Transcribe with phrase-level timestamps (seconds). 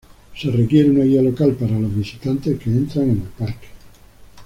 [0.35, 3.67] Se requiere un guía local para los visitantes que entran en el parque.